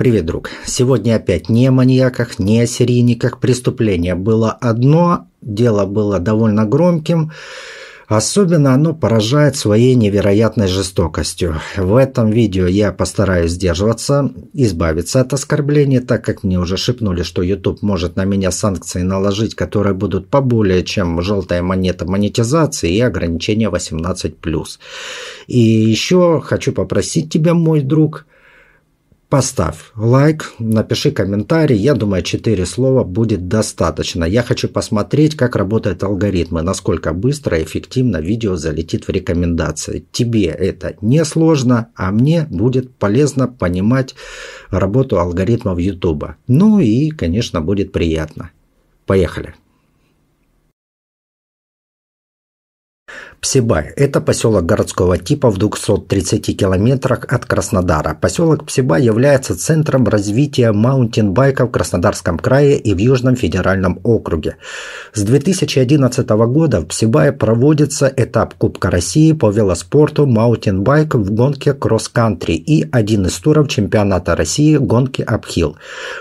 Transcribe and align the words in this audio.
Привет, 0.00 0.24
друг. 0.24 0.48
Сегодня 0.64 1.16
опять 1.16 1.50
не 1.50 1.66
о 1.66 1.72
маньяках, 1.72 2.38
не 2.38 2.62
о 2.62 2.66
серийниках. 2.66 3.38
Преступление 3.38 4.14
было 4.14 4.50
одно, 4.50 5.28
дело 5.42 5.84
было 5.84 6.18
довольно 6.18 6.64
громким. 6.64 7.32
Особенно 8.08 8.72
оно 8.72 8.94
поражает 8.94 9.56
своей 9.56 9.94
невероятной 9.94 10.68
жестокостью. 10.68 11.60
В 11.76 11.96
этом 11.96 12.30
видео 12.30 12.66
я 12.66 12.92
постараюсь 12.92 13.50
сдерживаться, 13.50 14.32
избавиться 14.54 15.20
от 15.20 15.34
оскорблений, 15.34 16.00
так 16.00 16.24
как 16.24 16.44
мне 16.44 16.58
уже 16.58 16.78
шепнули, 16.78 17.22
что 17.22 17.42
YouTube 17.42 17.82
может 17.82 18.16
на 18.16 18.24
меня 18.24 18.52
санкции 18.52 19.02
наложить, 19.02 19.54
которые 19.54 19.92
будут 19.92 20.28
поболее, 20.28 20.82
чем 20.82 21.20
желтая 21.20 21.60
монета 21.62 22.06
монетизации 22.06 22.90
и 22.90 23.00
ограничения 23.02 23.68
18+. 23.68 24.66
И 25.46 25.58
еще 25.58 26.40
хочу 26.42 26.72
попросить 26.72 27.30
тебя, 27.30 27.52
мой 27.52 27.82
друг, 27.82 28.24
Поставь 29.30 29.92
лайк, 29.94 30.54
напиши 30.58 31.12
комментарий. 31.12 31.76
Я 31.76 31.94
думаю, 31.94 32.24
4 32.24 32.66
слова 32.66 33.04
будет 33.04 33.46
достаточно. 33.46 34.24
Я 34.24 34.42
хочу 34.42 34.68
посмотреть, 34.68 35.36
как 35.36 35.54
работают 35.54 36.02
алгоритмы, 36.02 36.62
насколько 36.62 37.12
быстро 37.12 37.56
и 37.56 37.62
эффективно 37.62 38.16
видео 38.16 38.56
залетит 38.56 39.06
в 39.06 39.10
рекомендации. 39.10 40.04
Тебе 40.10 40.46
это 40.46 40.96
не 41.00 41.24
сложно, 41.24 41.90
а 41.94 42.10
мне 42.10 42.44
будет 42.50 42.92
полезно 42.96 43.46
понимать 43.46 44.16
работу 44.68 45.20
алгоритмов 45.20 45.78
YouTube. 45.78 46.24
Ну 46.48 46.80
и, 46.80 47.10
конечно, 47.10 47.60
будет 47.60 47.92
приятно. 47.92 48.50
Поехали. 49.06 49.54
Псибай– 53.40 53.90
это 53.96 54.20
поселок 54.20 54.66
городского 54.66 55.16
типа 55.16 55.50
в 55.50 55.56
230 55.56 56.58
километрах 56.58 57.24
от 57.24 57.46
Краснодара. 57.46 58.14
Поселок 58.14 58.66
Псибай 58.66 59.02
является 59.02 59.58
центром 59.58 60.06
развития 60.06 60.72
маунтинбайка 60.72 61.66
в 61.66 61.70
Краснодарском 61.70 62.38
крае 62.38 62.78
и 62.78 62.92
в 62.92 62.98
Южном 62.98 63.36
федеральном 63.36 63.98
округе. 64.02 64.56
С 65.14 65.22
2011 65.22 66.28
года 66.28 66.80
в 66.80 66.86
Псибае 66.86 67.32
проводится 67.32 68.12
этап 68.14 68.54
Кубка 68.54 68.90
России 68.90 69.32
по 69.32 69.50
велоспорту 69.50 70.26
маунтинбайк 70.26 71.14
в 71.14 71.32
гонке 71.32 71.72
кросс-кантри 71.72 72.56
и 72.56 72.86
один 72.92 73.24
из 73.24 73.38
туров 73.38 73.70
чемпионата 73.70 74.36
России 74.36 74.76
гонки 74.76 75.22
uphill. 75.22 75.78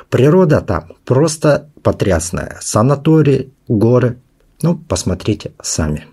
Природа 0.09 0.61
там 0.61 0.93
просто 1.03 1.69
потрясная. 1.83 2.57
Санатории, 2.61 3.51
горы. 3.67 4.19
Ну, 4.61 4.77
посмотрите 4.87 5.51
сами. 5.61 6.05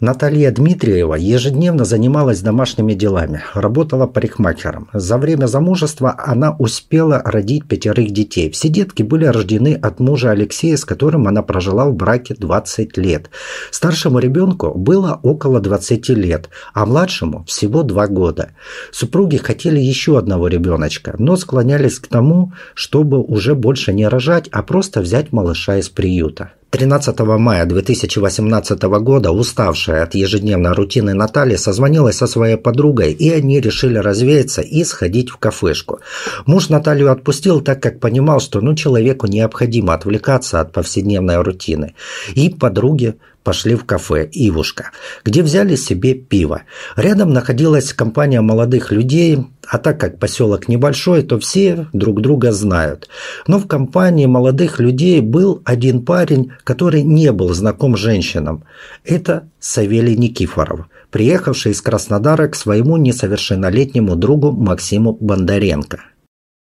Наталья 0.00 0.52
Дмитриева 0.52 1.16
ежедневно 1.16 1.84
занималась 1.84 2.40
домашними 2.40 2.94
делами, 2.94 3.42
работала 3.52 4.06
парикмахером. 4.06 4.88
За 4.92 5.18
время 5.18 5.46
замужества 5.46 6.14
она 6.16 6.54
успела 6.56 7.20
родить 7.24 7.66
пятерых 7.66 8.12
детей. 8.12 8.48
Все 8.48 8.68
детки 8.68 9.02
были 9.02 9.24
рождены 9.24 9.74
от 9.74 9.98
мужа 9.98 10.30
Алексея, 10.30 10.76
с 10.76 10.84
которым 10.84 11.26
она 11.26 11.42
прожила 11.42 11.86
в 11.86 11.94
браке 11.94 12.36
20 12.38 12.96
лет. 12.96 13.30
Старшему 13.72 14.20
ребенку 14.20 14.72
было 14.72 15.18
около 15.24 15.58
20 15.60 16.10
лет, 16.10 16.48
а 16.74 16.86
младшему 16.86 17.44
всего 17.48 17.82
2 17.82 18.06
года. 18.06 18.50
Супруги 18.92 19.36
хотели 19.38 19.80
еще 19.80 20.16
одного 20.16 20.46
ребеночка, 20.46 21.16
но 21.18 21.36
склонялись 21.36 21.98
к 21.98 22.06
тому, 22.06 22.52
чтобы 22.74 23.20
уже 23.20 23.56
больше 23.56 23.92
не 23.92 24.06
рожать, 24.06 24.48
а 24.52 24.62
просто 24.62 25.00
взять 25.00 25.32
малыша 25.32 25.78
из 25.78 25.88
приюта. 25.88 26.52
13 26.70 27.18
мая 27.20 27.64
2018 27.64 28.82
года, 28.82 29.30
уставшая 29.30 30.02
от 30.02 30.14
ежедневной 30.14 30.72
рутины 30.72 31.14
Наталья, 31.14 31.56
созвонилась 31.56 32.18
со 32.18 32.26
своей 32.26 32.58
подругой, 32.58 33.12
и 33.12 33.30
они 33.30 33.58
решили 33.58 33.96
развеяться 33.96 34.60
и 34.60 34.84
сходить 34.84 35.30
в 35.30 35.38
кафешку. 35.38 36.00
Муж 36.44 36.68
Наталью 36.68 37.10
отпустил, 37.10 37.62
так 37.62 37.82
как 37.82 38.00
понимал, 38.00 38.40
что 38.40 38.60
ну, 38.60 38.74
человеку 38.74 39.26
необходимо 39.26 39.94
отвлекаться 39.94 40.60
от 40.60 40.72
повседневной 40.72 41.40
рутины. 41.40 41.94
И 42.34 42.50
подруги 42.50 43.14
пошли 43.48 43.76
в 43.76 43.86
кафе 43.86 44.28
«Ивушка», 44.30 44.90
где 45.24 45.42
взяли 45.42 45.74
себе 45.74 46.12
пиво. 46.12 46.64
Рядом 46.96 47.32
находилась 47.32 47.94
компания 47.94 48.42
молодых 48.42 48.92
людей, 48.92 49.38
а 49.66 49.78
так 49.78 49.98
как 49.98 50.18
поселок 50.18 50.68
небольшой, 50.68 51.22
то 51.22 51.38
все 51.38 51.86
друг 51.94 52.20
друга 52.20 52.52
знают. 52.52 53.08
Но 53.46 53.58
в 53.58 53.66
компании 53.66 54.26
молодых 54.26 54.80
людей 54.80 55.22
был 55.22 55.62
один 55.64 56.04
парень, 56.04 56.52
который 56.62 57.02
не 57.02 57.32
был 57.32 57.54
знаком 57.54 57.96
женщинам. 57.96 58.64
Это 59.02 59.48
Савелий 59.60 60.16
Никифоров, 60.16 60.80
приехавший 61.10 61.72
из 61.72 61.80
Краснодара 61.80 62.48
к 62.48 62.54
своему 62.54 62.98
несовершеннолетнему 62.98 64.14
другу 64.14 64.52
Максиму 64.52 65.16
Бондаренко. 65.18 66.00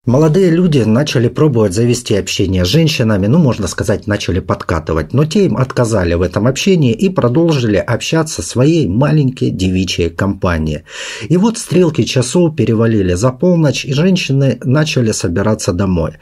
Молодые 0.09 0.50
люди 0.50 0.80
начали 0.80 1.28
пробовать 1.28 1.75
завести 1.75 2.16
общение 2.16 2.66
с 2.66 2.68
женщинами, 2.68 3.28
ну, 3.28 3.38
можно 3.38 3.68
сказать, 3.68 4.08
начали 4.08 4.40
подкатывать, 4.40 5.14
но 5.14 5.24
те 5.24 5.46
им 5.46 5.56
отказали 5.56 6.16
в 6.16 6.24
этом 6.24 6.47
общении 6.47 6.94
и 6.94 7.09
продолжили 7.09 7.75
общаться 7.75 8.42
своей 8.42 8.88
маленькой 8.88 9.52
девичьей 9.52 10.09
компанией. 10.09 10.81
И 11.28 11.38
вот 11.38 11.59
стрелки 11.59 12.06
часов 12.06 12.56
перевалили 12.56 13.14
за 13.14 13.30
полночь, 13.30 13.86
и 13.86 13.94
женщины 13.94 14.58
начали 14.64 15.12
собираться 15.12 15.74
домой. 15.74 16.14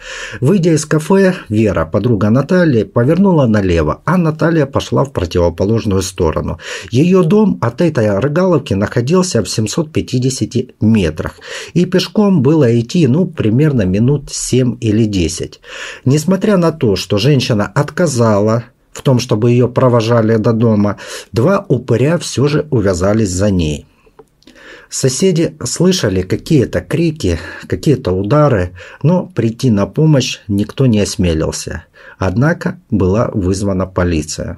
Выйдя 0.41 0.73
из 0.73 0.85
кафе, 0.85 1.35
Вера, 1.47 1.85
подруга 1.85 2.29
Натальи, 2.29 2.83
повернула 2.83 3.45
налево, 3.45 4.01
а 4.03 4.17
Наталья 4.17 4.65
пошла 4.65 5.05
в 5.05 5.13
противоположную 5.13 6.01
сторону. 6.01 6.59
Ее 6.91 7.23
дом 7.23 7.57
от 7.61 7.79
этой 7.79 8.19
рыгаловки 8.19 8.73
находился 8.73 9.41
в 9.41 9.47
750 9.47 10.81
метрах, 10.81 11.39
и 11.73 11.85
пешком 11.85 12.41
было 12.41 12.77
идти, 12.77 13.07
ну, 13.07 13.25
примерно 13.25 13.76
примерно 13.77 13.83
минут 13.83 14.29
7 14.31 14.77
или 14.81 15.05
10. 15.05 15.59
Несмотря 16.05 16.57
на 16.57 16.71
то, 16.71 16.95
что 16.95 17.17
женщина 17.17 17.71
отказала 17.75 18.63
в 18.91 19.01
том, 19.01 19.19
чтобы 19.19 19.51
ее 19.51 19.67
провожали 19.67 20.37
до 20.37 20.53
дома, 20.53 20.97
два 21.31 21.65
упыря 21.67 22.17
все 22.17 22.47
же 22.47 22.67
увязались 22.71 23.29
за 23.29 23.51
ней. 23.51 23.85
Соседи 24.89 25.55
слышали 25.63 26.21
какие-то 26.21 26.79
крики, 26.79 27.37
какие-то 27.67 28.11
удары, 28.11 28.71
но 29.03 29.25
прийти 29.25 29.69
на 29.69 29.85
помощь 29.85 30.39
никто 30.47 30.87
не 30.87 31.01
осмелился. 31.01 31.83
Однако 32.17 32.79
была 32.89 33.29
вызвана 33.33 33.85
полиция. 33.85 34.57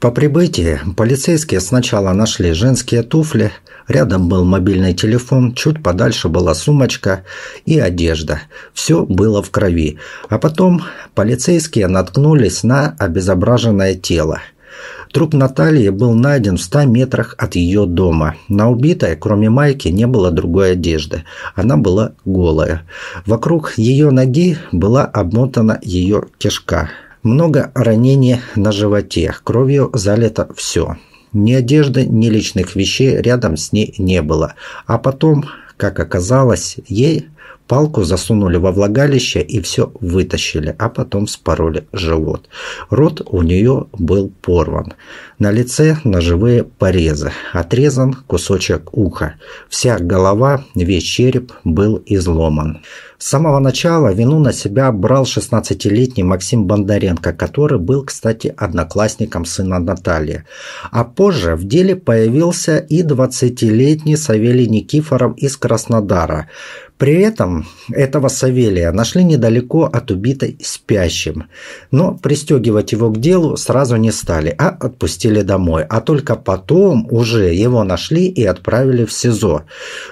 По 0.00 0.12
прибытии 0.12 0.78
полицейские 0.96 1.60
сначала 1.60 2.12
нашли 2.12 2.52
женские 2.52 3.02
туфли, 3.02 3.50
рядом 3.88 4.28
был 4.28 4.44
мобильный 4.44 4.94
телефон, 4.94 5.54
чуть 5.54 5.82
подальше 5.82 6.28
была 6.28 6.54
сумочка 6.54 7.24
и 7.66 7.80
одежда. 7.80 8.42
Все 8.72 9.04
было 9.04 9.42
в 9.42 9.50
крови. 9.50 9.98
А 10.28 10.38
потом 10.38 10.84
полицейские 11.16 11.88
наткнулись 11.88 12.62
на 12.62 12.94
обезображенное 12.96 13.96
тело. 13.96 14.38
Труп 15.12 15.34
Натальи 15.34 15.88
был 15.88 16.14
найден 16.14 16.58
в 16.58 16.62
100 16.62 16.84
метрах 16.84 17.34
от 17.36 17.56
ее 17.56 17.84
дома. 17.84 18.36
На 18.48 18.70
убитой, 18.70 19.16
кроме 19.16 19.50
майки, 19.50 19.88
не 19.88 20.06
было 20.06 20.30
другой 20.30 20.72
одежды. 20.72 21.24
Она 21.56 21.76
была 21.76 22.12
голая. 22.24 22.82
Вокруг 23.26 23.76
ее 23.76 24.12
ноги 24.12 24.58
была 24.70 25.06
обмотана 25.06 25.80
ее 25.82 26.26
кишка. 26.38 26.90
Много 27.22 27.72
ранений 27.74 28.36
на 28.54 28.72
животе, 28.72 29.34
кровью 29.42 29.90
залито 29.92 30.48
все. 30.54 30.96
Ни 31.32 31.52
одежды, 31.52 32.06
ни 32.06 32.28
личных 32.28 32.76
вещей 32.76 33.16
рядом 33.16 33.56
с 33.56 33.72
ней 33.72 33.94
не 33.98 34.22
было. 34.22 34.54
А 34.86 34.98
потом, 34.98 35.44
как 35.76 35.98
оказалось, 35.98 36.76
ей 36.86 37.28
Палку 37.68 38.02
засунули 38.02 38.56
во 38.56 38.72
влагалище 38.72 39.42
и 39.42 39.60
все 39.60 39.92
вытащили, 40.00 40.74
а 40.78 40.88
потом 40.88 41.26
спороли 41.26 41.86
живот. 41.92 42.48
Рот 42.88 43.20
у 43.26 43.42
нее 43.42 43.86
был 43.92 44.32
порван. 44.40 44.94
На 45.38 45.50
лице 45.50 45.98
ножевые 46.02 46.64
порезы. 46.64 47.30
Отрезан 47.52 48.14
кусочек 48.26 48.96
уха. 48.96 49.34
Вся 49.68 49.98
голова, 49.98 50.64
весь 50.74 51.04
череп 51.04 51.52
был 51.62 52.02
изломан. 52.06 52.80
С 53.18 53.30
самого 53.30 53.58
начала 53.58 54.12
вину 54.12 54.38
на 54.38 54.52
себя 54.52 54.92
брал 54.92 55.24
16-летний 55.24 56.22
Максим 56.22 56.66
Бондаренко, 56.66 57.32
который 57.32 57.80
был, 57.80 58.04
кстати, 58.04 58.54
одноклассником 58.56 59.44
сына 59.44 59.80
Натальи. 59.80 60.44
А 60.92 61.04
позже 61.04 61.56
в 61.56 61.64
деле 61.64 61.96
появился 61.96 62.78
и 62.78 63.02
20-летний 63.02 64.16
Савелий 64.16 64.68
Никифоров 64.68 65.36
из 65.36 65.56
Краснодара. 65.56 66.48
При 66.98 67.20
этом 67.20 67.64
этого 67.92 68.26
Савелия 68.26 68.90
нашли 68.90 69.22
недалеко 69.22 69.84
от 69.84 70.10
убитой 70.10 70.58
спящим, 70.60 71.44
но 71.92 72.14
пристегивать 72.14 72.90
его 72.90 73.10
к 73.10 73.20
делу 73.20 73.56
сразу 73.56 73.94
не 73.94 74.10
стали, 74.10 74.52
а 74.58 74.70
отпустили 74.70 75.42
домой, 75.42 75.84
а 75.88 76.00
только 76.00 76.34
потом 76.34 77.06
уже 77.08 77.54
его 77.54 77.84
нашли 77.84 78.26
и 78.26 78.44
отправили 78.44 79.04
в 79.04 79.12
СИЗО. 79.12 79.62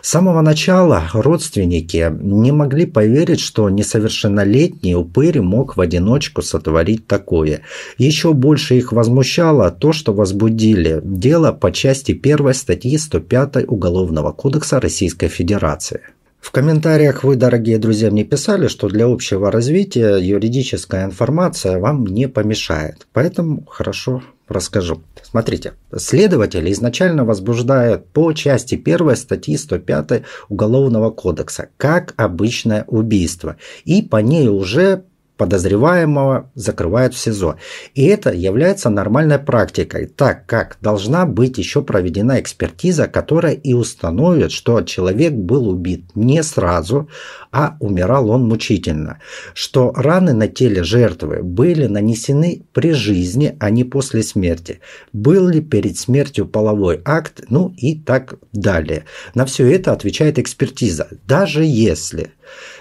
С 0.01 0.11
самого 0.11 0.43
начала 0.43 1.03
родственники 1.13 2.09
не 2.21 2.53
могли 2.53 2.87
поверить, 2.87 3.41
что 3.41 3.69
несовершеннолетний 3.69 4.95
упырь 4.95 5.41
мог 5.41 5.77
в 5.77 5.81
одиночку 5.81 6.41
сотворить 6.41 7.09
такое. 7.09 7.63
Еще 7.99 8.33
больше 8.33 8.77
их 8.77 8.93
возмущало 8.93 9.73
то, 9.73 9.93
что 9.93 10.13
возбудили 10.13 11.01
дело 11.03 11.51
по 11.51 11.73
части 11.73 12.13
1 12.13 12.55
статьи 12.55 12.97
105 12.97 13.65
Уголовного 13.67 14.31
кодекса 14.31 14.79
Российской 14.79 15.27
Федерации. 15.27 16.01
В 16.41 16.51
комментариях 16.53 17.25
вы, 17.25 17.37
дорогие 17.37 17.79
друзья, 17.79 18.11
мне 18.11 18.25
писали, 18.25 18.69
что 18.69 18.89
для 18.89 19.07
общего 19.07 19.51
развития 19.51 20.17
юридическая 20.17 21.05
информация 21.05 21.79
вам 21.79 22.07
не 22.07 22.29
помешает. 22.29 23.07
Поэтому 23.13 23.65
хорошо 23.67 24.23
расскажу. 24.49 25.03
Смотрите, 25.23 25.75
следователь 25.97 26.71
изначально 26.73 27.25
возбуждает 27.25 28.07
по 28.07 28.33
части 28.33 28.75
1 28.75 29.17
статьи 29.17 29.57
105 29.57 30.23
Уголовного 30.49 31.11
кодекса 31.11 31.69
как 31.77 32.15
обычное 32.17 32.85
убийство. 32.87 33.57
И 33.85 34.03
по 34.03 34.19
ней 34.19 34.49
уже 34.49 35.05
подозреваемого 35.37 36.51
закрывают 36.55 37.15
в 37.15 37.19
СИЗО. 37.19 37.57
И 37.95 38.05
это 38.07 38.33
является 38.33 38.91
нормальной 38.91 39.39
практикой, 39.39 40.07
так 40.07 40.47
как 40.47 40.79
должна 40.81 41.27
быть 41.27 41.59
еще 41.59 41.83
проведена 41.83 42.41
экспертиза, 42.41 43.07
которая 43.07 43.53
и 43.53 43.73
установит, 43.73 44.53
что 44.53 44.81
человек 44.83 45.33
был 45.33 45.69
убит 45.69 46.05
не 46.15 46.43
сразу, 46.43 47.09
а 47.53 47.77
умирал 47.81 48.31
он 48.31 48.49
мучительно, 48.49 49.19
что 49.55 49.93
раны 49.95 50.33
на 50.33 50.49
теле 50.49 50.83
жертвы 50.83 51.43
были 51.43 51.87
нанесены 51.87 52.63
при 52.73 52.93
жизни, 52.93 53.57
а 53.61 53.71
не 53.71 53.85
после 53.85 54.23
смерти, 54.23 54.81
был 55.13 55.49
ли 55.49 55.61
перед 55.61 55.99
смертью 55.99 56.47
половой 56.47 57.01
акт, 57.05 57.45
ну 57.49 57.75
и 57.77 57.95
так 57.95 58.35
далее. 58.53 59.05
На 59.35 59.47
все 59.47 59.71
это 59.71 59.93
отвечает 59.93 60.39
экспертиза, 60.39 61.09
даже 61.27 61.65
если 61.65 62.33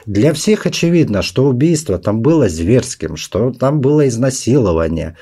для 0.05 0.33
всех 0.33 0.65
очевидно, 0.65 1.21
что 1.21 1.45
убийство 1.45 1.97
там 1.97 2.21
было 2.21 2.49
зверским, 2.49 3.17
что 3.17 3.51
там 3.51 3.81
было 3.81 4.07
изнасилование, 4.07 5.15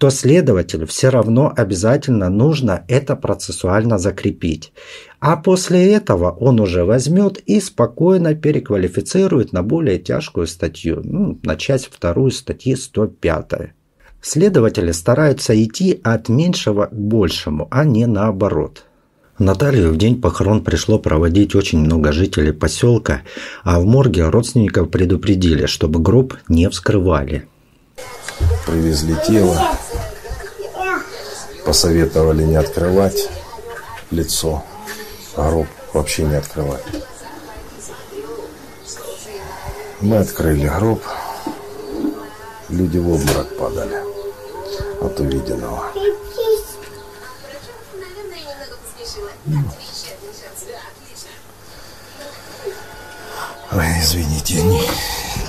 то 0.00 0.08
следователю 0.08 0.86
все 0.86 1.10
равно 1.10 1.52
обязательно 1.54 2.30
нужно 2.30 2.84
это 2.88 3.16
процессуально 3.16 3.98
закрепить. 3.98 4.72
А 5.18 5.36
после 5.36 5.92
этого 5.92 6.30
он 6.30 6.58
уже 6.58 6.84
возьмет 6.84 7.38
и 7.40 7.60
спокойно 7.60 8.34
переквалифицирует 8.34 9.52
на 9.52 9.62
более 9.62 9.98
тяжкую 9.98 10.46
статью, 10.46 11.02
ну, 11.04 11.38
на 11.42 11.56
часть 11.56 11.90
вторую 11.92 12.30
статьи 12.30 12.74
105. 12.74 13.74
Следователи 14.22 14.92
стараются 14.92 15.52
идти 15.62 16.00
от 16.02 16.30
меньшего 16.30 16.86
к 16.86 16.94
большему, 16.94 17.68
а 17.70 17.84
не 17.84 18.06
наоборот. 18.06 18.84
Наталью 19.40 19.94
в 19.94 19.96
день 19.96 20.20
похорон 20.20 20.62
пришло 20.62 20.98
проводить 20.98 21.54
очень 21.54 21.78
много 21.78 22.12
жителей 22.12 22.52
поселка, 22.52 23.22
а 23.64 23.80
в 23.80 23.86
морге 23.86 24.28
родственников 24.28 24.90
предупредили, 24.90 25.64
чтобы 25.64 25.98
гроб 25.98 26.34
не 26.48 26.68
вскрывали. 26.68 27.48
Привезли 28.66 29.16
тело, 29.26 29.58
посоветовали 31.64 32.42
не 32.42 32.56
открывать 32.56 33.30
лицо, 34.10 34.62
а 35.36 35.48
гроб 35.48 35.68
вообще 35.94 36.24
не 36.24 36.34
открывать. 36.34 36.84
Мы 40.02 40.18
открыли 40.18 40.68
гроб, 40.68 41.02
люди 42.68 42.98
в 42.98 43.10
обморок 43.10 43.56
падали 43.56 44.00
от 45.00 45.18
увиденного. 45.18 45.86
Ой, 53.72 53.84
извините, 54.02 54.62
не 54.62 54.80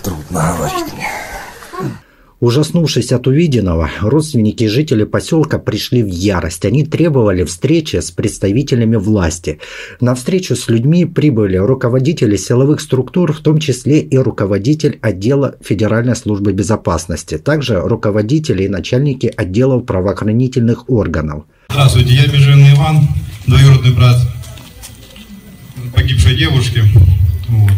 трудно 0.03 0.55
говорить 0.57 0.93
мне. 0.93 1.07
Ужаснувшись 2.41 3.11
от 3.11 3.27
увиденного, 3.27 3.89
родственники 4.01 4.63
и 4.63 4.67
жители 4.67 5.03
поселка 5.03 5.59
пришли 5.59 6.01
в 6.01 6.07
ярость. 6.07 6.65
Они 6.65 6.83
требовали 6.83 7.43
встречи 7.43 7.97
с 7.97 8.09
представителями 8.09 8.95
власти. 8.95 9.59
На 9.99 10.15
встречу 10.15 10.55
с 10.55 10.67
людьми 10.67 11.05
прибыли 11.05 11.57
руководители 11.57 12.37
силовых 12.37 12.81
структур, 12.81 13.31
в 13.31 13.41
том 13.41 13.59
числе 13.59 13.99
и 13.99 14.17
руководитель 14.17 14.97
отдела 15.03 15.55
Федеральной 15.61 16.15
службы 16.15 16.51
безопасности, 16.51 17.37
также 17.37 17.79
руководители 17.79 18.63
и 18.63 18.69
начальники 18.69 19.31
отделов 19.37 19.85
правоохранительных 19.85 20.89
органов. 20.89 21.43
Здравствуйте, 21.69 22.13
я 22.15 22.25
Меженный 22.25 22.73
Иван, 22.73 23.07
двоюродный 23.45 23.91
брат 23.91 24.17
погибшей 25.93 26.35
девушки. 26.35 26.83
Вот. 27.47 27.71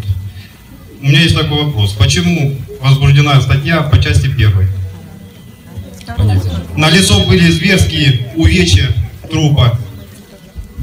У 1.00 1.06
меня 1.06 1.20
есть 1.20 1.36
такой 1.36 1.64
вопрос. 1.64 1.92
Почему 1.92 2.56
возбуждена 2.80 3.40
статья 3.40 3.82
по 3.82 3.98
части 3.98 4.28
первой? 4.28 4.68
На 6.76 6.90
лицо 6.90 7.24
были 7.26 7.50
зверские 7.50 8.32
увечья 8.36 8.88
трупа. 9.30 9.78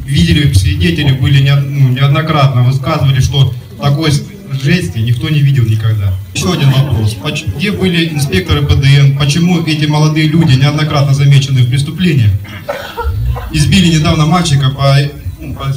Видели 0.05 0.51
свидетели, 0.53 1.13
были 1.13 1.47
ну, 1.49 1.89
неоднократно 1.89 2.63
высказывали, 2.63 3.19
что 3.21 3.53
такой 3.81 4.11
жести 4.61 4.99
никто 4.99 5.29
не 5.29 5.41
видел 5.41 5.65
никогда. 5.65 6.13
Еще 6.33 6.51
один 6.51 6.71
вопрос. 6.71 7.15
Где 7.55 7.71
были 7.71 8.09
инспекторы 8.09 8.61
ПДН? 8.61 9.17
Почему 9.17 9.63
эти 9.65 9.85
молодые 9.85 10.27
люди, 10.27 10.57
неоднократно 10.57 11.13
замеченные 11.13 11.63
в 11.63 11.69
преступлениях, 11.69 12.31
избили 13.53 13.95
недавно 13.95 14.25
мальчика 14.25 14.69
по, 14.69 14.95
ну, 15.39 15.53
по 15.53 15.67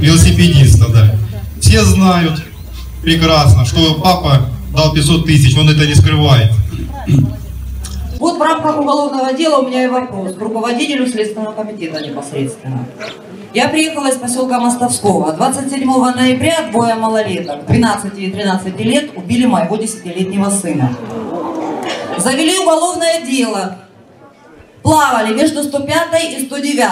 велосипедиста, 0.00 0.88
да. 0.92 1.14
Все 1.60 1.82
знают 1.84 2.42
прекрасно, 3.02 3.64
что 3.64 3.94
папа 3.94 4.50
дал 4.74 4.92
500 4.92 5.26
тысяч, 5.26 5.56
он 5.56 5.68
это 5.68 5.86
не 5.86 5.94
скрывает. 5.94 6.52
Вот 8.18 8.38
в 8.38 8.42
рамках 8.42 8.78
уголовного 8.78 9.32
дела 9.34 9.58
у 9.58 9.68
меня 9.68 9.84
и 9.84 9.88
вопрос 9.88 10.34
к 10.34 10.40
руководителю 10.40 11.06
Следственного 11.06 11.52
комитета 11.52 12.00
непосредственно. 12.00 12.86
Я 13.52 13.68
приехала 13.68 14.08
из 14.08 14.16
поселка 14.16 14.58
Мостовского. 14.58 15.32
27 15.32 15.86
ноября 15.86 16.68
двое 16.70 16.94
малолеток, 16.94 17.66
12 17.66 18.18
и 18.18 18.30
13 18.30 18.80
лет, 18.80 19.10
убили 19.14 19.46
моего 19.46 19.76
10-летнего 19.76 20.50
сына. 20.50 20.94
Завели 22.18 22.58
уголовное 22.58 23.24
дело 23.24 23.78
плавали 24.86 25.34
между 25.34 25.64
105 25.64 26.38
и 26.38 26.46
109. 26.46 26.88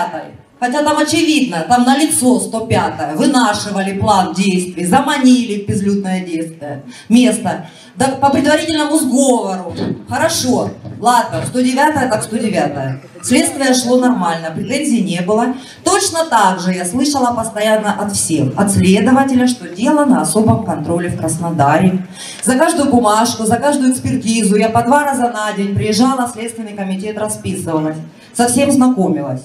Хотя 0.58 0.82
там 0.82 0.98
очевидно, 0.98 1.64
там 1.68 1.84
на 1.84 1.96
лицо 1.96 2.40
105 2.40 3.16
вынашивали 3.16 3.98
план 3.98 4.34
действий, 4.34 4.84
заманили 4.84 5.62
в 5.62 5.68
безлюдное 5.68 6.20
действие, 6.24 6.82
место. 7.08 7.66
Да, 7.94 8.08
по 8.08 8.30
предварительному 8.30 8.98
сговору. 8.98 9.74
Хорошо, 10.08 10.70
ладно, 11.04 11.42
109 11.46 12.10
так 12.10 12.22
109 12.22 13.00
Следствие 13.22 13.74
шло 13.74 13.98
нормально, 13.98 14.50
претензий 14.54 15.02
не 15.02 15.20
было. 15.20 15.54
Точно 15.82 16.24
так 16.24 16.60
же 16.60 16.72
я 16.72 16.84
слышала 16.84 17.32
постоянно 17.34 17.94
от 18.02 18.12
всех, 18.12 18.52
от 18.56 18.70
следователя, 18.70 19.46
что 19.46 19.68
дело 19.68 20.04
на 20.04 20.22
особом 20.22 20.64
контроле 20.64 21.08
в 21.10 21.18
Краснодаре. 21.18 22.06
За 22.42 22.56
каждую 22.56 22.90
бумажку, 22.90 23.44
за 23.44 23.56
каждую 23.56 23.92
экспертизу 23.92 24.56
я 24.56 24.68
по 24.68 24.82
два 24.82 25.04
раза 25.04 25.30
на 25.30 25.52
день 25.52 25.74
приезжала 25.74 26.26
в 26.26 26.32
Следственный 26.32 26.72
комитет, 26.72 27.18
расписывалась, 27.18 27.96
со 28.34 28.48
всем 28.48 28.70
знакомилась. 28.70 29.42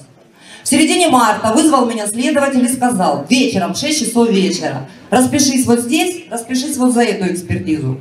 В 0.62 0.68
середине 0.68 1.08
марта 1.08 1.52
вызвал 1.52 1.86
меня 1.86 2.06
следователь 2.06 2.64
и 2.64 2.68
сказал, 2.68 3.24
вечером, 3.28 3.74
в 3.74 3.78
6 3.78 4.06
часов 4.06 4.30
вечера, 4.30 4.86
распишись 5.10 5.66
вот 5.66 5.80
здесь, 5.80 6.24
распишись 6.30 6.76
вот 6.76 6.92
за 6.92 7.02
эту 7.02 7.32
экспертизу. 7.32 7.98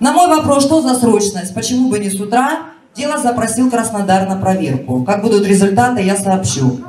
На 0.00 0.12
мой 0.12 0.28
вопрос, 0.28 0.64
что 0.64 0.82
за 0.82 0.94
срочность, 0.94 1.54
почему 1.54 1.88
бы 1.88 1.98
не 1.98 2.10
с 2.10 2.20
утра, 2.20 2.73
дело 2.96 3.18
запросил 3.18 3.70
Краснодар 3.70 4.28
на 4.28 4.36
проверку. 4.36 5.04
Как 5.04 5.22
будут 5.22 5.46
результаты, 5.46 6.02
я 6.02 6.16
сообщу. 6.16 6.80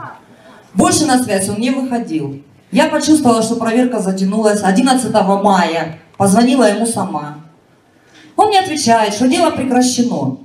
Больше 0.74 1.06
на 1.06 1.24
связь 1.24 1.50
он 1.50 1.60
не 1.60 1.72
выходил. 1.72 2.42
Я 2.72 2.88
почувствовала, 2.88 3.42
что 3.42 3.56
проверка 3.56 4.00
затянулась 4.00 4.62
11 4.64 5.12
мая. 5.44 6.00
Позвонила 6.18 6.64
ему 6.64 6.86
сама. 6.86 7.38
Он 8.36 8.50
мне 8.50 8.60
отвечает, 8.60 9.14
что 9.14 9.28
дело 9.28 9.52
прекращено. 9.52 10.38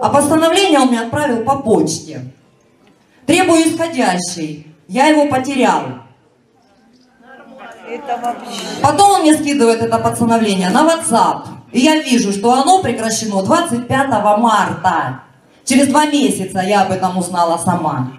А 0.00 0.08
постановление 0.08 0.80
он 0.80 0.88
мне 0.88 1.00
отправил 1.00 1.44
по 1.44 1.58
почте. 1.58 2.24
Требую 3.26 3.68
исходящий. 3.68 4.66
Я 4.88 5.06
его 5.06 5.26
потерял. 5.26 5.82
Потом 8.82 9.10
он 9.10 9.20
мне 9.22 9.34
скидывает 9.34 9.82
это 9.82 9.98
постановление 9.98 10.70
на 10.70 10.82
WhatsApp. 10.82 11.46
И 11.72 11.80
я 11.80 12.02
вижу, 12.02 12.32
что 12.32 12.52
оно 12.52 12.82
прекращено 12.82 13.42
25 13.42 14.08
марта. 14.38 15.22
Через 15.64 15.88
два 15.88 16.06
месяца 16.06 16.60
я 16.60 16.82
об 16.82 16.92
этом 16.92 17.16
узнала 17.16 17.56
сама. 17.56 18.12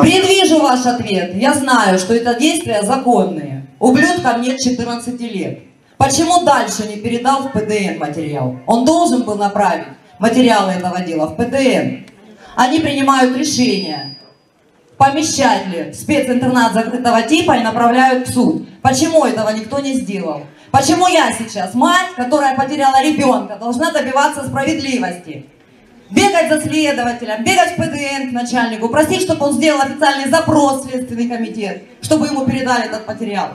Предвижу 0.00 0.60
ваш 0.60 0.84
ответ. 0.86 1.34
Я 1.36 1.54
знаю, 1.54 1.98
что 1.98 2.14
это 2.14 2.34
действия 2.34 2.82
законные. 2.82 3.66
Ублюдкам 3.78 4.40
нет 4.40 4.58
14 4.58 5.20
лет. 5.20 5.60
Почему 5.96 6.44
дальше 6.44 6.86
не 6.88 6.96
передал 6.96 7.42
в 7.42 7.52
ПДН 7.52 7.98
материал? 7.98 8.56
Он 8.66 8.84
должен 8.84 9.22
был 9.22 9.36
направить 9.36 9.86
материалы 10.18 10.72
этого 10.72 11.00
дела 11.00 11.26
в 11.26 11.36
ПДН. 11.36 12.04
Они 12.54 12.80
принимают 12.80 13.36
решение, 13.36 14.16
помещать 14.96 15.66
ли 15.68 15.92
специнтернат 15.92 16.72
закрытого 16.72 17.22
типа 17.22 17.52
и 17.52 17.62
направляют 17.62 18.28
в 18.28 18.32
суд. 18.32 18.66
Почему 18.82 19.24
этого 19.24 19.50
никто 19.50 19.78
не 19.78 19.94
сделал? 19.94 20.42
Почему 20.76 21.08
я 21.08 21.32
сейчас, 21.32 21.72
мать, 21.72 22.08
которая 22.16 22.54
потеряла 22.54 23.02
ребенка, 23.02 23.56
должна 23.56 23.92
добиваться 23.92 24.46
справедливости? 24.46 25.46
Бегать 26.10 26.50
за 26.50 26.60
следователем, 26.60 27.42
бегать 27.44 27.72
в 27.72 27.76
ПДН 27.76 28.28
к 28.28 28.32
начальнику, 28.32 28.90
просить, 28.90 29.22
чтобы 29.22 29.46
он 29.46 29.54
сделал 29.54 29.80
официальный 29.80 30.28
запрос 30.28 30.84
в 30.84 30.90
Следственный 30.90 31.28
комитет, 31.28 31.82
чтобы 32.02 32.26
ему 32.26 32.44
передали 32.44 32.84
этот 32.84 33.08
материал. 33.08 33.54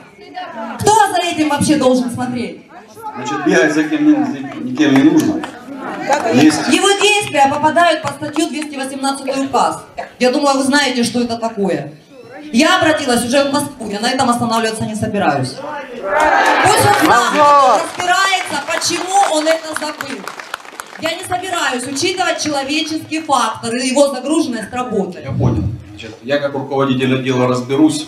Кто 0.80 0.94
за 1.12 1.22
этим 1.22 1.50
вообще 1.50 1.76
должен 1.76 2.10
смотреть? 2.10 2.64
Значит, 3.16 3.46
бегать 3.46 3.74
за 3.76 3.84
кем 3.84 4.66
никем 4.66 4.96
не 4.96 5.04
нужно. 5.04 5.44
Есть. 6.34 6.68
Его 6.70 6.90
действия 7.00 7.48
попадают 7.52 8.02
по 8.02 8.08
статью 8.10 8.48
218 8.48 9.38
указ. 9.46 9.84
Я 10.18 10.32
думаю, 10.32 10.58
вы 10.58 10.64
знаете, 10.64 11.04
что 11.04 11.22
это 11.22 11.38
такое. 11.38 11.94
Я 12.52 12.80
обратилась 12.80 13.24
уже 13.26 13.44
в 13.46 13.54
Москву, 13.54 13.90
я 13.90 14.00
на 14.00 14.10
этом 14.10 14.30
останавливаться 14.30 14.86
не 14.86 14.96
собираюсь. 14.96 15.56
Пусть 15.56 16.86
он 16.86 17.08
сам 17.08 17.34
разбирается, 17.36 18.58
почему 18.68 19.38
он 19.38 19.48
это 19.48 19.68
забыл. 19.80 20.20
Я 21.00 21.16
не 21.16 21.24
собираюсь 21.24 21.84
учитывать 21.88 22.44
человеческий 22.44 23.22
фактор 23.22 23.74
и 23.76 23.88
его 23.88 24.14
загруженность 24.14 24.72
работы. 24.72 25.20
Я 25.24 25.32
понял. 25.32 25.64
Значит, 25.90 26.12
я 26.24 26.38
как 26.40 26.54
руководитель 26.54 27.16
отдела 27.16 27.48
разберусь. 27.48 28.08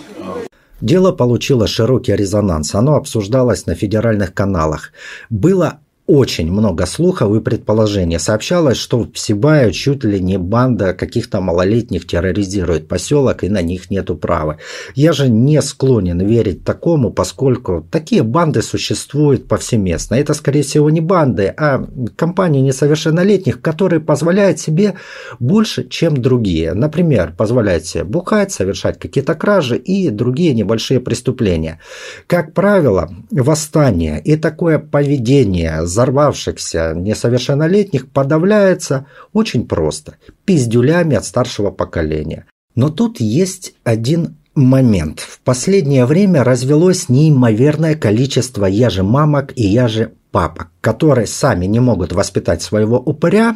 Дело 0.82 1.14
получило 1.14 1.66
широкий 1.66 2.14
резонанс. 2.14 2.76
Оно 2.76 2.96
обсуждалось 2.96 3.66
на 3.66 3.74
федеральных 3.74 4.34
каналах. 4.34 4.92
Было 5.30 5.80
очень 6.06 6.52
много 6.52 6.86
слухов 6.86 7.34
и 7.34 7.40
предположений. 7.40 8.20
Сообщалось, 8.20 8.78
что 8.78 9.08
в 9.12 9.18
Сибаю 9.18 9.72
чуть 9.72 10.04
ли 10.04 10.20
не 10.20 10.38
банда 10.38 10.94
каких-то 10.94 11.40
малолетних 11.40 12.06
терроризирует 12.06 12.90
поселок 12.90 13.44
и 13.44 13.50
на 13.50 13.62
них 13.62 13.90
нету 13.90 14.16
права. 14.16 14.58
Я 14.96 15.14
же 15.14 15.30
не 15.30 15.62
склонен 15.62 16.20
верить 16.20 16.66
такому, 16.66 17.10
поскольку 17.12 17.88
такие 17.90 18.24
банды 18.24 18.62
существуют 18.62 19.48
повсеместно. 19.48 20.16
Это, 20.16 20.34
скорее 20.34 20.64
всего, 20.64 20.90
не 20.90 21.00
банды, 21.00 21.54
а 21.56 21.86
компании 22.18 22.60
несовершеннолетних, 22.60 23.62
которые 23.62 24.02
позволяют 24.02 24.60
себе 24.60 24.96
больше, 25.40 25.88
чем 25.88 26.18
другие. 26.22 26.74
Например, 26.74 27.34
позволяют 27.38 27.86
себе 27.86 28.04
бухать, 28.04 28.52
совершать 28.52 29.00
какие-то 29.00 29.36
кражи 29.36 29.78
и 29.78 30.10
другие 30.10 30.54
небольшие 30.54 31.00
преступления. 31.00 31.80
Как 32.28 32.54
правило, 32.54 33.10
восстание 33.32 34.22
и 34.22 34.36
такое 34.36 34.80
поведение 34.80 35.86
взорвавшихся 35.94 36.94
несовершеннолетних 36.96 38.10
подавляется 38.10 39.06
очень 39.32 39.68
просто– 39.68 40.16
пиздюлями 40.46 41.16
от 41.16 41.26
старшего 41.26 41.70
поколения. 41.70 42.48
Но 42.76 42.90
тут 42.90 43.20
есть 43.20 43.76
один 43.84 44.38
момент. 44.56 45.20
В 45.20 45.40
последнее 45.42 46.06
время 46.06 46.44
развелось 46.44 47.10
неимоверное 47.10 47.96
количество 47.96 48.66
яже 48.66 49.04
мамок 49.04 49.54
и 49.56 49.68
яже 49.68 50.14
папок, 50.32 50.70
которые 50.82 51.28
сами 51.28 51.68
не 51.68 51.80
могут 51.80 52.12
воспитать 52.12 52.64
своего 52.64 52.98
упыря, 52.98 53.56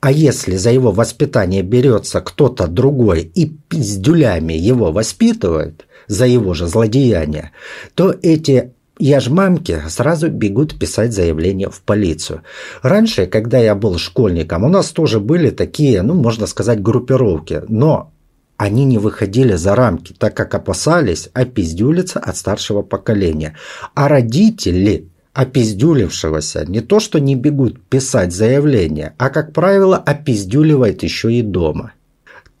а 0.00 0.12
если 0.12 0.56
за 0.56 0.70
его 0.70 0.92
воспитание 0.92 1.62
берется 1.62 2.20
кто-то 2.20 2.68
другой 2.68 3.22
и 3.22 3.46
пиздюлями 3.46 4.52
его 4.52 4.92
воспитывает 4.92 5.86
за 6.06 6.26
его 6.26 6.54
же 6.54 6.66
злодеяние, 6.66 7.50
то 7.94 8.14
эти 8.22 8.74
я 9.04 9.20
ж 9.20 9.30
мамки 9.30 9.82
сразу 9.88 10.28
бегут 10.28 10.78
писать 10.78 11.12
заявление 11.12 11.68
в 11.68 11.80
полицию. 11.80 12.42
Раньше, 12.82 13.26
когда 13.26 13.58
я 13.58 13.74
был 13.74 13.98
школьником, 13.98 14.64
у 14.64 14.68
нас 14.68 14.90
тоже 14.90 15.18
были 15.18 15.50
такие, 15.50 16.02
ну, 16.02 16.14
можно 16.14 16.46
сказать, 16.46 16.80
группировки. 16.80 17.62
Но 17.68 18.12
они 18.56 18.84
не 18.84 18.98
выходили 18.98 19.56
за 19.56 19.74
рамки, 19.74 20.14
так 20.16 20.36
как 20.36 20.54
опасались 20.54 21.30
опиздюлиться 21.32 22.20
от 22.20 22.36
старшего 22.36 22.82
поколения. 22.82 23.56
А 23.94 24.06
родители 24.06 25.08
опиздюлившегося 25.32 26.64
не 26.68 26.80
то 26.80 27.00
что 27.00 27.18
не 27.18 27.34
бегут 27.34 27.82
писать 27.82 28.32
заявление, 28.32 29.14
а, 29.18 29.30
как 29.30 29.52
правило, 29.52 29.96
опиздюливает 29.96 31.02
еще 31.02 31.32
и 31.32 31.42
дома 31.42 31.92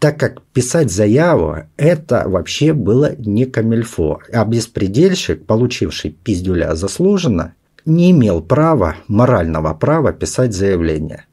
так 0.02 0.18
как 0.18 0.42
писать 0.52 0.90
заяву– 0.90 1.58
это 1.76 2.24
вообще 2.26 2.72
было 2.72 3.14
не 3.18 3.44
камельфо, 3.44 4.18
а 4.32 4.44
беспредельщик, 4.44 5.46
получивший 5.46 6.10
пиздюля 6.10 6.74
заслуженно, 6.74 7.54
не 7.84 8.10
имел 8.10 8.42
права, 8.42 8.96
морального 9.06 9.74
права 9.74 10.12
писать 10.12 10.54
заявление. 10.54 11.26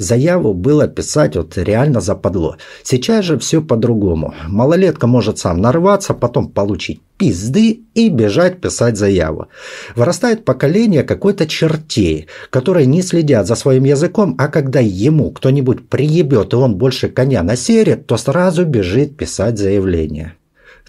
Заяву 0.00 0.54
было 0.54 0.88
писать 0.88 1.36
вот 1.36 1.58
реально 1.58 2.00
западло. 2.00 2.56
Сейчас 2.82 3.22
же 3.22 3.38
все 3.38 3.60
по-другому. 3.60 4.32
Малолетка 4.48 5.06
может 5.06 5.38
сам 5.38 5.60
нарваться, 5.60 6.14
потом 6.14 6.48
получить 6.48 7.02
пизды 7.18 7.82
и 7.92 8.08
бежать 8.08 8.62
писать 8.62 8.96
заяву. 8.96 9.48
Вырастает 9.94 10.46
поколение 10.46 11.02
какой-то 11.02 11.46
чертей, 11.46 12.28
которые 12.48 12.86
не 12.86 13.02
следят 13.02 13.46
за 13.46 13.56
своим 13.56 13.84
языком, 13.84 14.36
а 14.38 14.48
когда 14.48 14.80
ему 14.80 15.32
кто-нибудь 15.32 15.90
приебет 15.90 16.54
и 16.54 16.56
он 16.56 16.76
больше 16.76 17.10
коня 17.10 17.42
насерит, 17.42 18.06
то 18.06 18.16
сразу 18.16 18.64
бежит 18.64 19.18
писать 19.18 19.58
заявление. 19.58 20.34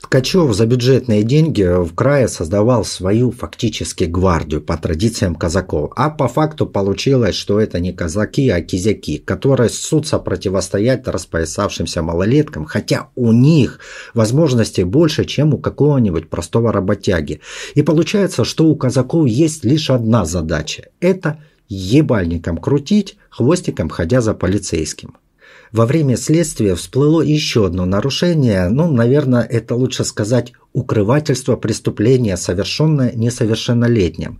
Ткачев 0.01 0.53
за 0.53 0.65
бюджетные 0.65 1.23
деньги 1.23 1.61
в 1.61 1.93
крае 1.93 2.27
создавал 2.27 2.83
свою 2.83 3.31
фактически 3.31 4.05
гвардию 4.05 4.59
по 4.59 4.75
традициям 4.75 5.35
казаков, 5.35 5.91
а 5.95 6.09
по 6.09 6.27
факту 6.27 6.65
получилось, 6.65 7.35
что 7.35 7.59
это 7.59 7.79
не 7.79 7.93
казаки, 7.93 8.49
а 8.49 8.61
кизяки, 8.61 9.19
которые 9.19 9.69
ссутся 9.69 10.17
противостоять 10.17 11.07
распоясавшимся 11.07 12.01
малолеткам, 12.01 12.65
хотя 12.65 13.09
у 13.15 13.31
них 13.31 13.79
возможностей 14.15 14.83
больше, 14.83 15.23
чем 15.25 15.53
у 15.53 15.59
какого-нибудь 15.59 16.29
простого 16.29 16.73
работяги. 16.73 17.39
И 17.75 17.83
получается, 17.83 18.43
что 18.43 18.65
у 18.65 18.75
казаков 18.75 19.27
есть 19.27 19.63
лишь 19.63 19.91
одна 19.91 20.25
задача– 20.25 20.85
это 20.99 21.37
ебальником 21.69 22.57
крутить, 22.57 23.17
хвостиком 23.29 23.89
ходя 23.89 24.19
за 24.19 24.33
полицейским. 24.33 25.15
Во 25.71 25.85
время 25.85 26.17
следствия 26.17 26.75
всплыло 26.75 27.21
еще 27.21 27.65
одно 27.65 27.85
нарушение, 27.85 28.67
ну, 28.69 28.91
наверное, 28.91 29.43
это 29.43 29.75
лучше 29.75 30.03
сказать 30.03 30.53
укрывательство 30.73 31.55
преступления, 31.55 32.37
совершенное 32.37 33.13
несовершеннолетним 33.13 34.39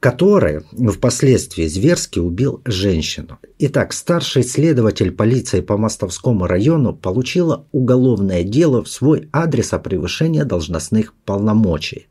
который 0.00 0.62
впоследствии 0.92 1.66
зверски 1.66 2.18
убил 2.18 2.62
женщину. 2.64 3.38
Итак, 3.58 3.92
старший 3.92 4.42
следователь 4.42 5.12
полиции 5.12 5.60
по 5.60 5.76
Мостовскому 5.76 6.46
району 6.46 6.94
получила 6.94 7.66
уголовное 7.70 8.42
дело 8.42 8.82
в 8.82 8.88
свой 8.88 9.28
адрес 9.30 9.74
о 9.74 9.78
превышении 9.78 10.42
должностных 10.42 11.14
полномочий. 11.26 12.08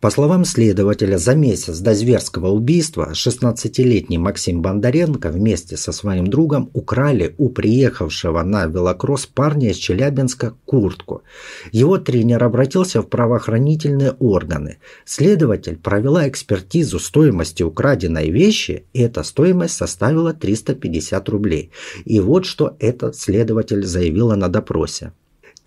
По 0.00 0.10
словам 0.10 0.44
следователя, 0.44 1.18
за 1.18 1.34
месяц 1.34 1.80
до 1.80 1.92
зверского 1.92 2.50
убийства 2.50 3.10
16-летний 3.14 4.16
Максим 4.16 4.62
Бондаренко 4.62 5.28
вместе 5.28 5.76
со 5.76 5.90
своим 5.90 6.28
другом 6.28 6.70
украли 6.72 7.34
у 7.36 7.48
приехавшего 7.48 8.42
на 8.44 8.66
велокросс 8.66 9.26
парня 9.26 9.70
из 9.70 9.76
Челябинска 9.76 10.54
куртку. 10.66 11.24
Его 11.72 11.98
тренер 11.98 12.44
обратился 12.44 13.02
в 13.02 13.08
правоохранительные 13.08 14.12
органы. 14.20 14.78
Следователь 15.04 15.76
провела 15.76 16.28
экспертизу 16.28 17.00
стоимости 17.00 17.64
украденной 17.64 18.30
вещи, 18.30 18.84
и 18.92 19.02
эта 19.02 19.24
стоимость 19.24 19.74
составила 19.74 20.32
350 20.32 21.28
рублей. 21.28 21.72
И 22.04 22.20
вот 22.20 22.46
что 22.46 22.76
этот 22.78 23.16
следователь 23.16 23.84
заявила 23.84 24.36
на 24.36 24.48
допросе. 24.48 25.12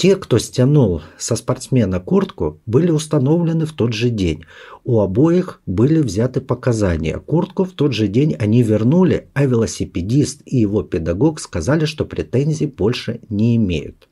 Те, 0.01 0.15
кто 0.15 0.39
стянул 0.39 1.03
со 1.19 1.35
спортсмена 1.35 1.99
куртку, 1.99 2.59
были 2.65 2.89
установлены 2.89 3.67
в 3.67 3.73
тот 3.73 3.93
же 3.93 4.09
день. 4.09 4.45
У 4.83 4.99
обоих 4.99 5.61
были 5.67 6.01
взяты 6.01 6.41
показания. 6.41 7.19
Куртку 7.19 7.65
в 7.65 7.73
тот 7.73 7.93
же 7.93 8.07
день 8.07 8.35
они 8.39 8.63
вернули, 8.63 9.27
а 9.35 9.45
велосипедист 9.45 10.41
и 10.45 10.57
его 10.57 10.81
педагог 10.81 11.39
сказали, 11.39 11.85
что 11.85 12.05
претензий 12.05 12.65
больше 12.65 13.19
не 13.29 13.55
имеют. 13.57 14.09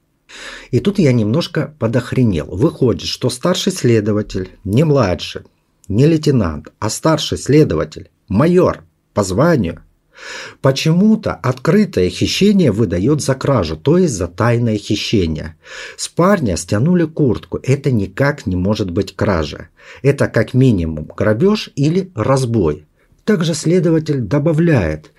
И 0.69 0.79
тут 0.79 1.00
я 1.00 1.12
немножко 1.12 1.75
подохренел. 1.79 2.46
Выходит, 2.46 3.08
что 3.08 3.31
старший 3.31 3.74
следователь, 3.74 4.50
не 4.63 4.84
младший, 4.84 5.41
не 5.88 6.05
лейтенант, 6.05 6.72
а 6.77 6.91
старший 6.91 7.39
следователь, 7.39 8.12
майор 8.27 8.84
по 9.15 9.24
званию– 9.24 9.81
Почему-то 10.61 11.33
открытое 11.33 12.09
хищение 12.09 12.71
выдает 12.71 13.21
за 13.21 13.35
кражу, 13.35 13.77
то 13.77 13.97
есть 13.97 14.13
за 14.13 14.27
тайное 14.27 14.77
хищение. 14.77 15.55
С 15.97 16.07
парня 16.09 16.57
стянули 16.57 17.05
куртку. 17.05 17.59
Это 17.63 17.91
никак 17.91 18.45
не 18.45 18.55
может 18.55 18.91
быть 18.91 19.15
кража. 19.15 19.69
Это 20.01 20.27
как 20.27 20.53
минимум 20.53 21.09
грабеж 21.15 21.71
или 21.75 22.11
разбой. 22.15 22.85
Также 23.23 23.53
следователь 23.53 24.21
добавляет. 24.21 25.11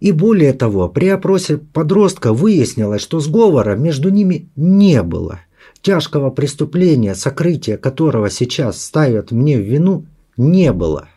И 0.00 0.12
более 0.12 0.54
того, 0.54 0.88
при 0.88 1.08
опросе 1.08 1.58
подростка 1.58 2.32
выяснилось, 2.32 3.02
что 3.02 3.20
сговора 3.20 3.76
между 3.76 4.08
ними 4.08 4.48
не 4.56 5.02
было. 5.02 5.40
Тяжкого 5.82 6.30
преступления, 6.30 7.14
сокрытие 7.14 7.76
которого 7.76 8.30
сейчас 8.30 8.82
ставят 8.82 9.30
мне 9.30 9.58
в 9.58 9.62
вину, 9.62 10.06
не 10.36 10.72
было. 10.72 11.08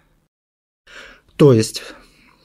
То 1.37 1.53
есть 1.53 1.81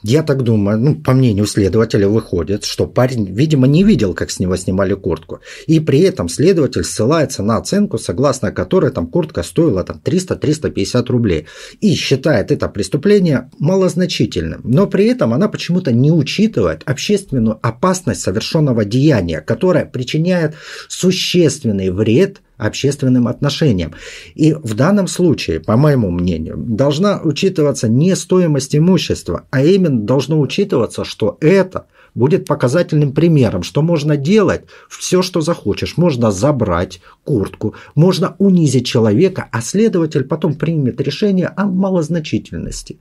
я 0.03 0.23
так 0.23 0.43
думаю, 0.43 0.79
ну, 0.79 0.95
по 0.95 1.13
мнению 1.13 1.47
следователя, 1.47 2.09
выходит, 2.09 2.65
что 2.65 2.87
парень, 2.87 3.27
видимо, 3.33 3.67
не 3.67 3.83
видел, 3.83 4.15
как 4.15 4.31
с 4.31 4.39
него 4.39 4.57
снимали 4.57 4.95
куртку. 4.95 5.41
И 5.67 5.81
при 5.81 6.01
этом 6.01 6.29
следователь 6.29 6.85
ссылается 6.85 7.43
на 7.43 7.57
оценку, 7.57 7.99
согласно 7.99 8.53
которой 8.53 8.91
там 8.91 9.07
куртка 9.09 9.43
стоила 9.43 9.83
там 9.85 10.01
300-350 10.05 11.07
рублей. 11.07 11.47
И 11.81 11.95
считает 11.95 12.53
это 12.53 12.69
преступление 12.69 13.51
малозначительным. 13.59 14.61
Но 14.65 14.87
при 14.87 15.07
этом 15.07 15.35
она 15.35 15.49
почему-то 15.49 15.93
не 15.93 16.13
учитывает 16.13 16.83
общественную 16.85 17.59
опасность 17.63 18.21
совершенного 18.21 18.85
деяния, 18.85 19.41
которое 19.41 19.85
причиняет 19.85 20.55
существенный 20.89 21.91
вред 21.91 22.41
общественным 22.59 23.29
отношениям. 23.29 23.95
И 24.35 24.53
в 24.53 24.75
данном 24.75 25.07
случае, 25.07 25.61
по 25.61 25.77
моему 25.77 26.11
мнению, 26.11 26.57
должна 26.59 27.21
учитываться 27.23 27.89
не 27.89 28.15
стоимость 28.17 28.77
имущества, 28.77 29.47
а 29.51 29.63
именно 29.63 30.01
должно 30.01 30.41
учитываться, 30.41 31.05
что 31.05 31.39
это 31.41 31.87
будет 32.15 32.47
показательным 32.47 33.13
примером, 33.13 33.63
что 33.63 33.81
можно 33.81 34.17
делать 34.17 34.63
все, 34.89 35.23
что 35.23 35.41
захочешь. 35.41 35.97
Можно 35.97 36.31
забрать 36.33 37.01
куртку, 37.25 37.75
можно 37.95 38.35
унизить 38.39 38.87
человека, 38.87 39.49
а 39.53 39.61
следователь 39.61 40.25
потом 40.25 40.55
примет 40.55 41.01
решение 41.01 41.47
о 41.47 41.67
малозначительности. 41.67 42.99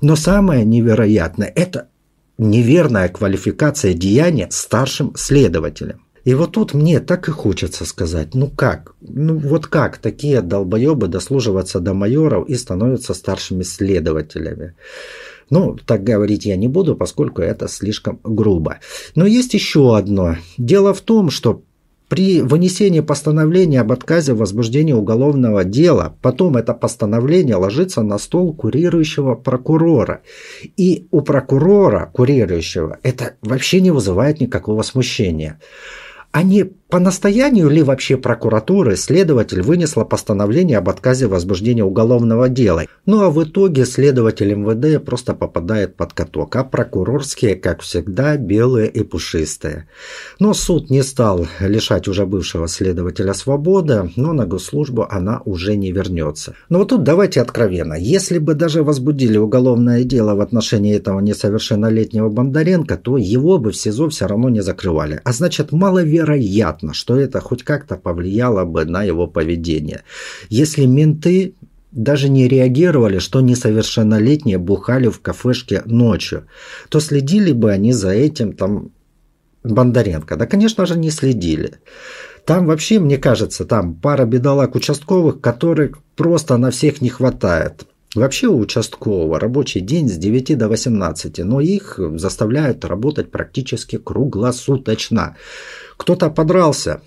Но 0.00 0.16
самое 0.16 0.64
невероятное– 0.64 1.52
это 1.56 1.88
неверная 2.38 3.08
квалификация 3.08 3.92
деяния 3.92 4.48
старшим 4.50 5.12
следователем. 5.16 6.00
И 6.24 6.34
вот 6.34 6.52
тут 6.52 6.74
мне 6.74 7.00
так 7.00 7.28
и 7.28 7.32
хочется 7.32 7.84
сказать, 7.84 8.34
ну 8.34 8.48
как, 8.48 8.94
ну 9.00 9.38
вот 9.38 9.66
как 9.66 9.98
такие 9.98 10.42
долбоебы 10.42 11.08
дослуживаться 11.08 11.80
до 11.80 11.94
майоров 11.94 12.48
и 12.48 12.54
становятся 12.56 13.14
старшими 13.14 13.62
следователями. 13.62 14.74
Ну, 15.48 15.76
так 15.84 16.04
говорить 16.04 16.46
я 16.46 16.56
не 16.56 16.68
буду, 16.68 16.94
поскольку 16.94 17.42
это 17.42 17.66
слишком 17.68 18.20
грубо. 18.22 18.78
Но 19.16 19.26
есть 19.26 19.54
еще 19.54 19.96
одно. 19.96 20.36
Дело 20.56 20.94
в 20.94 21.00
том, 21.00 21.30
что 21.30 21.64
при 22.10 22.42
вынесении 22.42 23.00
постановления 23.00 23.80
об 23.80 23.92
отказе 23.92 24.32
в 24.32 24.38
возбуждении 24.38 24.92
уголовного 24.92 25.62
дела, 25.62 26.16
потом 26.22 26.56
это 26.56 26.74
постановление 26.74 27.54
ложится 27.54 28.02
на 28.02 28.18
стол 28.18 28.52
курирующего 28.52 29.36
прокурора. 29.36 30.22
И 30.76 31.06
у 31.12 31.20
прокурора, 31.20 32.10
курирующего, 32.12 32.98
это 33.04 33.34
вообще 33.42 33.80
не 33.80 33.92
вызывает 33.92 34.40
никакого 34.40 34.82
смущения. 34.82 35.60
Они 36.32 36.72
по 36.90 36.98
настоянию 36.98 37.70
ли 37.70 37.82
вообще 37.82 38.16
прокуратуры 38.16 38.96
следователь 38.96 39.62
вынесла 39.62 40.04
постановление 40.04 40.78
об 40.78 40.88
отказе 40.88 41.28
возбуждения 41.28 41.84
уголовного 41.84 42.48
дела? 42.48 42.84
Ну 43.06 43.22
а 43.22 43.30
в 43.30 43.42
итоге 43.44 43.86
следователь 43.86 44.52
МВД 44.54 45.04
просто 45.04 45.34
попадает 45.34 45.96
под 45.96 46.12
каток, 46.12 46.56
а 46.56 46.64
прокурорские, 46.64 47.54
как 47.54 47.82
всегда, 47.82 48.36
белые 48.36 48.90
и 48.90 49.04
пушистые. 49.04 49.88
Но 50.40 50.52
суд 50.52 50.90
не 50.90 51.02
стал 51.02 51.46
лишать 51.60 52.08
уже 52.08 52.26
бывшего 52.26 52.66
следователя 52.66 53.34
свободы, 53.34 54.10
но 54.16 54.32
на 54.32 54.46
госслужбу 54.46 55.06
она 55.08 55.42
уже 55.44 55.76
не 55.76 55.92
вернется. 55.92 56.54
Но 56.68 56.78
вот 56.78 56.88
тут 56.88 57.04
давайте 57.04 57.40
откровенно. 57.40 57.94
Если 57.94 58.38
бы 58.38 58.54
даже 58.54 58.82
возбудили 58.82 59.38
уголовное 59.38 60.02
дело 60.02 60.34
в 60.34 60.40
отношении 60.40 60.96
этого 60.96 61.20
несовершеннолетнего 61.20 62.28
Бондаренко, 62.28 62.96
то 62.96 63.16
его 63.16 63.58
бы 63.58 63.70
в 63.70 63.76
СИЗО 63.76 64.08
все 64.08 64.26
равно 64.26 64.48
не 64.48 64.60
закрывали. 64.60 65.20
А 65.22 65.32
значит, 65.32 65.70
маловероятно, 65.70 66.79
понятно, 66.80 66.94
что 66.94 67.16
это 67.16 67.40
хоть 67.40 67.62
как-то 67.62 67.96
повлияло 67.96 68.64
бы 68.64 68.84
на 68.84 69.04
его 69.04 69.26
поведение. 69.26 70.02
Если 70.50 70.86
менты 70.86 71.54
даже 71.92 72.28
не 72.28 72.48
реагировали, 72.48 73.18
что 73.18 73.40
несовершеннолетние 73.40 74.58
бухали 74.58 75.08
в 75.08 75.20
кафешке 75.20 75.82
ночью, 75.86 76.46
то 76.88 77.00
следили 77.00 77.52
бы 77.52 77.72
они 77.72 77.92
за 77.92 78.10
этим 78.10 78.52
там 78.52 78.90
Бондаренко. 79.64 80.36
Да, 80.36 80.46
конечно 80.46 80.86
же, 80.86 80.98
не 80.98 81.10
следили. 81.10 81.72
Там 82.46 82.66
вообще, 82.66 82.98
мне 82.98 83.18
кажется, 83.18 83.64
там 83.64 83.94
пара 83.94 84.24
бедолаг 84.24 84.74
участковых, 84.74 85.40
которых 85.40 85.98
просто 86.16 86.56
на 86.56 86.70
всех 86.70 87.02
не 87.02 87.10
хватает. 87.10 87.86
Вообще 88.16 88.48
у 88.48 88.58
участкового 88.58 89.38
рабочий 89.38 89.80
день 89.80 90.08
с 90.08 90.16
9 90.16 90.58
до 90.58 90.68
18, 90.68 91.38
но 91.44 91.60
их 91.60 92.00
заставляют 92.14 92.84
работать 92.84 93.30
практически 93.30 93.98
круглосуточно. 93.98 95.36
Кто-то 95.96 96.28
подрался, 96.28 97.02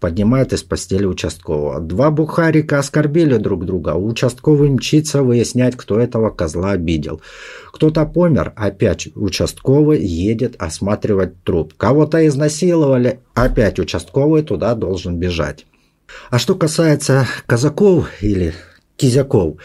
поднимает 0.00 0.54
из 0.54 0.62
постели 0.62 1.04
участкового. 1.04 1.80
Два 1.80 2.10
бухарика 2.10 2.78
оскорбили 2.78 3.36
друг 3.36 3.66
друга, 3.66 3.96
участковый 3.96 4.70
мчится 4.70 5.22
выяснять, 5.22 5.76
кто 5.76 6.00
этого 6.00 6.30
козла 6.30 6.70
обидел. 6.72 7.20
Кто-то 7.70 8.06
помер, 8.06 8.54
опять 8.56 9.08
участковый 9.14 10.02
едет 10.02 10.56
осматривать 10.58 11.42
труп. 11.44 11.74
Кого-то 11.76 12.26
изнасиловали, 12.26 13.20
опять 13.34 13.78
участковый 13.78 14.42
туда 14.42 14.74
должен 14.74 15.18
бежать. 15.18 15.66
А 16.30 16.38
что 16.38 16.54
касается 16.54 17.26
казаков 17.46 18.08
или 18.22 18.54
кизяков, 18.96 19.58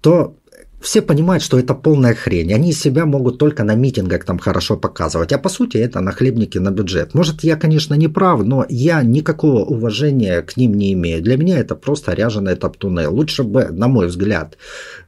то 0.00 0.36
все 0.80 1.02
понимают, 1.02 1.42
что 1.42 1.58
это 1.58 1.74
полная 1.74 2.14
хрень. 2.14 2.52
Они 2.52 2.72
себя 2.72 3.04
могут 3.04 3.38
только 3.38 3.64
на 3.64 3.74
митингах 3.74 4.24
там 4.24 4.38
хорошо 4.38 4.76
показывать. 4.76 5.32
А 5.32 5.38
по 5.38 5.48
сути 5.48 5.76
это 5.76 6.00
нахлебники 6.00 6.58
на 6.58 6.70
бюджет. 6.70 7.14
Может, 7.14 7.42
я, 7.42 7.56
конечно, 7.56 7.94
не 7.94 8.08
прав, 8.08 8.44
но 8.44 8.64
я 8.68 9.02
никакого 9.02 9.64
уважения 9.64 10.40
к 10.42 10.56
ним 10.56 10.74
не 10.74 10.92
имею. 10.92 11.22
Для 11.22 11.36
меня 11.36 11.58
это 11.58 11.74
просто 11.74 12.12
ряженые 12.14 12.56
топтуны. 12.56 13.08
Лучше 13.08 13.42
бы, 13.42 13.68
на 13.70 13.88
мой 13.88 14.06
взгляд, 14.06 14.56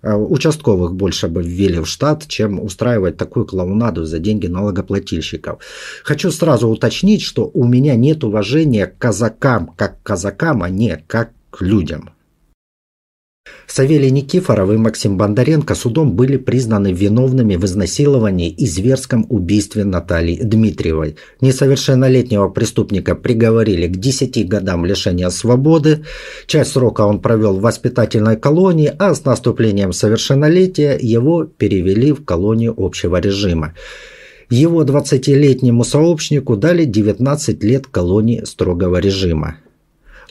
э, 0.02 0.12
участковых 0.14 0.94
больше 0.94 1.28
бы 1.28 1.42
ввели 1.42 1.78
в 1.78 1.86
штат, 1.86 2.26
чем 2.26 2.60
устраивать 2.60 3.16
такую 3.16 3.46
клоунаду 3.46 4.04
за 4.04 4.18
деньги 4.18 4.48
налогоплательщиков. 4.48 5.62
Хочу 6.04 6.30
сразу 6.30 6.68
уточнить, 6.68 7.22
что 7.22 7.50
у 7.52 7.64
меня 7.64 7.94
нет 7.94 8.24
уважения 8.24 8.86
к 8.86 8.98
казакам 8.98 9.72
как 9.76 10.00
к 10.00 10.02
казакам, 10.02 10.62
а 10.62 10.68
не 10.68 11.02
как 11.06 11.30
к 11.50 11.62
людям. 11.62 12.10
Савелий 13.70 14.10
Никифоров 14.10 14.70
и 14.72 14.76
Максим 14.76 15.16
Бондаренко 15.16 15.76
судом 15.76 16.12
были 16.12 16.36
признаны 16.36 16.92
виновными 16.92 17.54
в 17.54 17.64
изнасиловании 17.64 18.50
и 18.50 18.66
зверском 18.66 19.24
убийстве 19.28 19.84
Натальи 19.84 20.40
Дмитриевой. 20.42 21.16
Несовершеннолетнего 21.40 22.48
преступника 22.48 23.14
приговорили 23.14 23.86
к 23.86 23.96
10 23.96 24.48
годам 24.48 24.84
лишения 24.84 25.30
свободы. 25.30 26.04
Часть 26.46 26.72
срока 26.72 27.02
он 27.02 27.20
провел 27.20 27.58
в 27.58 27.62
воспитательной 27.62 28.36
колонии, 28.36 28.92
а 28.98 29.14
с 29.14 29.24
наступлением 29.24 29.92
совершеннолетия 29.92 30.98
его 31.00 31.44
перевели 31.44 32.12
в 32.12 32.24
колонию 32.24 32.74
общего 32.76 33.20
режима. 33.20 33.74
Его 34.50 34.82
20-летнему 34.82 35.84
сообщнику 35.84 36.56
дали 36.56 36.84
19 36.84 37.62
лет 37.62 37.86
колонии 37.86 38.42
строгого 38.44 38.96
режима. 38.96 39.58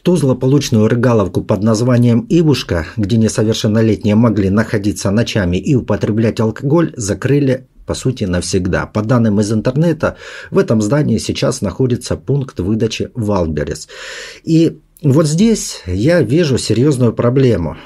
Ту 0.04 0.16
злополучную 0.16 0.88
рыгаловку 0.88 1.42
под 1.42 1.64
названием 1.64 2.26
«Ивушка», 2.30 2.86
где 2.96 3.18
несовершеннолетние 3.18 4.16
могли 4.16 4.50
находиться 4.50 5.12
ночами 5.12 5.58
и 5.58 5.76
употреблять 5.76 6.40
алкоголь, 6.40 6.94
закрыли 6.96 7.68
по 7.86 7.96
сути 7.96 8.24
навсегда. 8.24 8.86
По 8.86 9.02
данным 9.02 9.40
из 9.40 9.52
интернета, 9.52 10.16
в 10.52 10.58
этом 10.58 10.82
здании 10.82 11.18
сейчас 11.18 11.62
находится 11.62 12.16
пункт 12.16 12.60
выдачи 12.60 13.10
Wildberries. 13.16 13.88
И 14.44 14.78
вот 15.02 15.28
здесь 15.28 15.82
я 15.86 16.22
вижу 16.22 16.58
серьезную 16.58 17.14
проблему. 17.14 17.78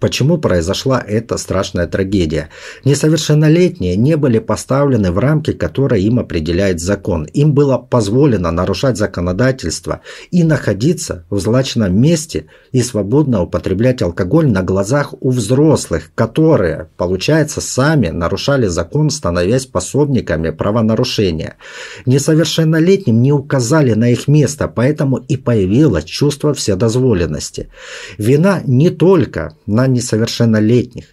Почему 0.00 0.38
произошла 0.38 1.02
эта 1.04 1.36
страшная 1.38 1.88
трагедия? 1.88 2.50
Несовершеннолетние 2.84 3.96
не 3.96 4.16
были 4.16 4.38
поставлены 4.38 5.10
в 5.10 5.18
рамки, 5.18 5.52
которые 5.52 6.04
им 6.04 6.20
определяет 6.20 6.78
закон. 6.78 7.24
Им 7.24 7.52
было 7.52 7.78
позволено 7.78 8.52
нарушать 8.52 8.96
законодательство 8.96 10.00
и 10.30 10.44
находиться 10.44 11.24
в 11.30 11.40
злачном 11.40 12.00
месте 12.00 12.46
и 12.70 12.80
свободно 12.80 13.42
употреблять 13.42 14.00
алкоголь 14.00 14.48
на 14.48 14.62
глазах 14.62 15.14
у 15.20 15.30
взрослых, 15.30 16.12
которые, 16.14 16.90
получается, 16.96 17.60
сами 17.60 18.08
нарушали 18.08 18.66
закон, 18.66 19.10
становясь 19.10 19.66
пособниками 19.66 20.50
правонарушения. 20.50 21.56
Несовершеннолетним 22.06 23.20
не 23.20 23.32
указали 23.32 23.94
на 23.94 24.10
их 24.10 24.28
место, 24.28 24.68
поэтому 24.68 25.16
и 25.16 25.36
появилось 25.36 26.04
чувство 26.04 26.54
вседозволенности. 26.54 27.68
Вина 28.16 28.62
не 28.64 28.90
только 28.90 29.56
на 29.66 29.87
несовершеннолетних, 29.92 31.04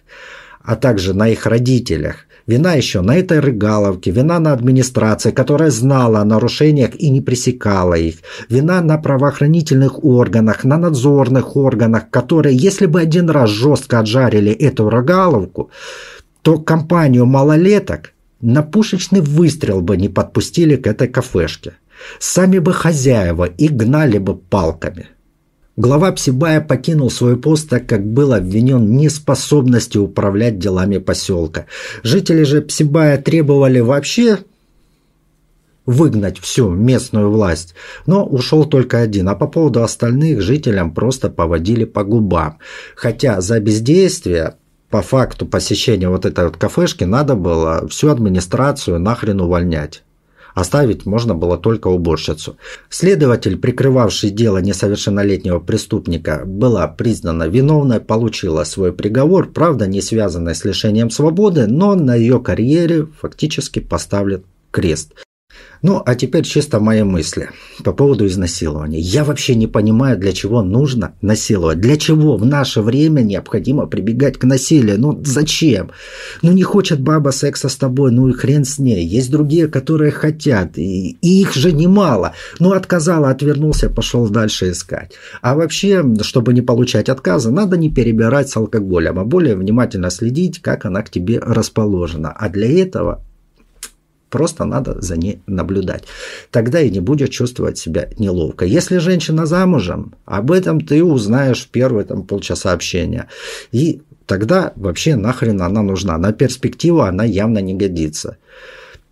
а 0.62 0.76
также 0.76 1.14
на 1.14 1.28
их 1.28 1.46
родителях. 1.46 2.26
Вина 2.46 2.74
еще 2.74 3.00
на 3.00 3.16
этой 3.16 3.40
рыгаловке, 3.40 4.12
вина 4.12 4.38
на 4.38 4.52
администрации, 4.52 5.32
которая 5.32 5.70
знала 5.70 6.20
о 6.20 6.24
нарушениях 6.24 6.94
и 6.94 7.10
не 7.10 7.20
пресекала 7.20 7.94
их, 7.94 8.16
вина 8.48 8.80
на 8.82 8.98
правоохранительных 8.98 10.04
органах, 10.04 10.62
на 10.62 10.78
надзорных 10.78 11.56
органах, 11.56 12.08
которые, 12.10 12.56
если 12.56 12.86
бы 12.86 13.00
один 13.00 13.30
раз 13.30 13.50
жестко 13.50 13.98
отжарили 13.98 14.52
эту 14.52 14.88
рыгаловку, 14.88 15.70
то 16.42 16.58
компанию 16.58 17.26
малолеток 17.26 18.12
на 18.40 18.62
пушечный 18.62 19.20
выстрел 19.20 19.80
бы 19.80 19.96
не 19.96 20.08
подпустили 20.08 20.76
к 20.76 20.86
этой 20.86 21.08
кафешке. 21.08 21.72
Сами 22.20 22.58
бы 22.58 22.72
хозяева 22.72 23.46
и 23.46 23.66
гнали 23.66 24.18
бы 24.18 24.36
палками. 24.36 25.08
Глава 25.76 26.10
Псибая 26.12 26.62
покинул 26.62 27.10
свой 27.10 27.36
пост, 27.36 27.68
так 27.68 27.86
как 27.86 28.02
был 28.02 28.32
обвинен 28.32 28.86
в 28.86 28.90
неспособности 28.90 29.98
управлять 29.98 30.58
делами 30.58 30.96
поселка. 30.96 31.66
Жители 32.02 32.44
же 32.44 32.62
Псибая 32.62 33.18
требовали 33.18 33.80
вообще 33.80 34.38
выгнать 35.84 36.38
всю 36.38 36.70
местную 36.70 37.30
власть, 37.30 37.74
но 38.06 38.24
ушел 38.24 38.64
только 38.64 39.00
один, 39.00 39.28
а 39.28 39.34
по 39.34 39.46
поводу 39.46 39.82
остальных 39.82 40.40
жителям 40.40 40.94
просто 40.94 41.28
поводили 41.28 41.84
по 41.84 42.04
губам. 42.04 42.56
Хотя 42.94 43.42
за 43.42 43.60
бездействие 43.60 44.54
по 44.88 45.02
факту 45.02 45.44
посещения 45.44 46.08
вот 46.08 46.24
этой 46.24 46.46
вот 46.46 46.56
кафешки 46.56 47.04
надо 47.04 47.34
было 47.34 47.86
всю 47.88 48.08
администрацию 48.08 48.98
нахрен 48.98 49.42
увольнять. 49.42 50.02
Оставить 50.56 51.04
можно 51.04 51.34
было 51.34 51.58
только 51.58 51.88
уборщицу. 51.88 52.56
Следователь, 52.88 53.58
прикрывавший 53.58 54.30
дело 54.30 54.56
несовершеннолетнего 54.56 55.58
преступника, 55.60 56.44
была 56.46 56.88
признана 56.88 57.46
виновной, 57.46 58.00
получила 58.00 58.64
свой 58.64 58.94
приговор, 58.94 59.52
правда 59.52 59.86
не 59.86 60.00
связанный 60.00 60.54
с 60.54 60.64
лишением 60.64 61.10
свободы, 61.10 61.66
но 61.66 61.94
на 61.94 62.14
ее 62.14 62.40
карьере 62.40 63.06
фактически 63.20 63.80
поставлен 63.80 64.44
крест. 64.70 65.12
Ну, 65.82 66.02
а 66.04 66.14
теперь 66.14 66.44
чисто 66.44 66.80
мои 66.80 67.02
мысли 67.02 67.50
по 67.84 67.92
поводу 67.92 68.26
изнасилования. 68.26 68.98
Я 68.98 69.24
вообще 69.24 69.54
не 69.54 69.66
понимаю, 69.66 70.18
для 70.18 70.32
чего 70.32 70.62
нужно 70.62 71.14
насиловать. 71.20 71.80
Для 71.80 71.96
чего 71.96 72.36
в 72.36 72.44
наше 72.44 72.80
время 72.80 73.20
необходимо 73.20 73.86
прибегать 73.86 74.38
к 74.38 74.44
насилию? 74.44 74.98
Ну, 74.98 75.22
зачем? 75.24 75.90
Ну, 76.42 76.52
не 76.52 76.62
хочет 76.62 77.00
баба 77.00 77.30
секса 77.30 77.68
с 77.68 77.76
тобой, 77.76 78.10
ну 78.10 78.28
и 78.28 78.32
хрен 78.32 78.64
с 78.64 78.78
ней. 78.78 79.06
Есть 79.06 79.30
другие, 79.30 79.68
которые 79.68 80.10
хотят, 80.10 80.78
и, 80.78 81.18
и 81.20 81.40
их 81.40 81.54
же 81.54 81.72
немало. 81.72 82.32
Ну, 82.58 82.72
отказала, 82.72 83.30
отвернулся, 83.30 83.90
пошел 83.90 84.28
дальше 84.28 84.70
искать. 84.70 85.12
А 85.42 85.54
вообще, 85.54 86.04
чтобы 86.22 86.54
не 86.54 86.62
получать 86.62 87.08
отказа, 87.08 87.50
надо 87.50 87.76
не 87.76 87.90
перебирать 87.90 88.48
с 88.48 88.56
алкоголем, 88.56 89.18
а 89.18 89.24
более 89.24 89.54
внимательно 89.54 90.10
следить, 90.10 90.60
как 90.62 90.84
она 90.84 91.02
к 91.02 91.10
тебе 91.10 91.38
расположена. 91.38 92.32
А 92.32 92.48
для 92.48 92.68
этого 92.82 93.22
Просто 94.36 94.66
надо 94.66 95.00
за 95.00 95.16
ней 95.16 95.40
наблюдать. 95.46 96.04
Тогда 96.50 96.78
и 96.82 96.90
не 96.90 97.00
будет 97.00 97.30
чувствовать 97.30 97.78
себя 97.78 98.10
неловко. 98.18 98.66
Если 98.66 98.98
женщина 98.98 99.46
замужем, 99.46 100.12
об 100.26 100.50
этом 100.50 100.82
ты 100.82 101.02
узнаешь 101.02 101.64
в 101.64 101.68
первые 101.68 102.04
там, 102.04 102.22
полчаса 102.22 102.72
общения. 102.72 103.28
И 103.72 104.02
тогда 104.26 104.74
вообще 104.76 105.16
нахрен 105.16 105.62
она 105.62 105.80
нужна. 105.80 106.18
На 106.18 106.32
перспективу 106.32 107.00
она 107.00 107.24
явно 107.24 107.60
не 107.60 107.72
годится 107.72 108.36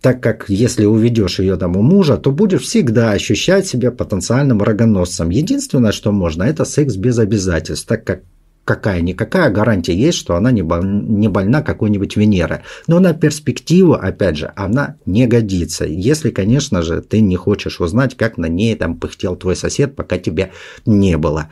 так 0.01 0.21
как 0.21 0.45
если 0.49 0.85
уведешь 0.85 1.39
ее 1.39 1.55
там 1.55 1.75
у 1.75 1.81
мужа, 1.81 2.17
то 2.17 2.29
будешь 2.29 2.61
всегда 2.61 3.09
ощущать 3.13 3.65
себя 3.65 3.89
потенциальным 3.89 4.61
рогоносцем. 4.61 5.31
Единственное, 5.31 5.91
что 5.91 6.11
можно, 6.11 6.43
это 6.43 6.63
секс 6.63 6.95
без 6.95 7.17
обязательств, 7.17 7.87
так 7.87 8.03
как 8.03 8.21
какая-никакая 8.65 9.51
гарантия 9.51 9.95
есть, 9.95 10.17
что 10.17 10.35
она 10.35 10.51
не, 10.51 10.63
больна 10.63 11.61
какой-нибудь 11.61 12.17
Венерой. 12.17 12.59
Но 12.87 12.99
на 12.99 13.13
перспективу, 13.13 13.93
опять 13.93 14.37
же, 14.37 14.51
она 14.55 14.97
не 15.05 15.27
годится. 15.27 15.85
Если, 15.85 16.31
конечно 16.31 16.81
же, 16.81 17.01
ты 17.01 17.21
не 17.21 17.35
хочешь 17.35 17.79
узнать, 17.79 18.17
как 18.17 18.37
на 18.37 18.47
ней 18.47 18.75
там 18.75 18.97
пыхтел 18.97 19.35
твой 19.35 19.55
сосед, 19.55 19.95
пока 19.95 20.17
тебя 20.17 20.49
не 20.85 21.17
было. 21.17 21.49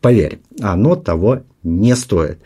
Поверь, 0.00 0.40
оно 0.60 0.96
того 0.96 1.42
не 1.62 1.96
стоит. 1.96 2.38